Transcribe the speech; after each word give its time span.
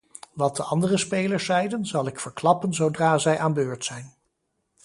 Wat 0.33 0.55
de 0.55 0.63
andere 0.63 0.97
spelers 0.97 1.45
zeiden, 1.45 1.85
zal 1.85 2.07
ik 2.07 2.19
verklappen 2.19 2.73
zodra 2.73 3.17
zij 3.17 3.39
aan 3.39 3.53
beurt 3.53 3.85
zijn. 3.85 4.13